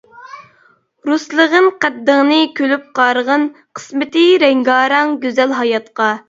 [1.09, 3.45] رۇسلىغىن قەددىڭنى كۈلۈپ قارىغىن،
[3.81, 6.11] قىسمىتى رەڭگارەڭ گۈزەل ھاياتقا.